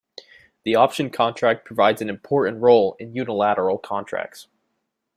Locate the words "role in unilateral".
2.59-3.77